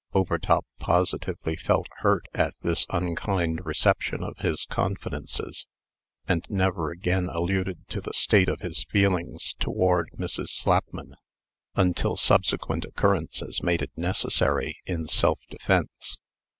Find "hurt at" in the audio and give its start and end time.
1.99-2.55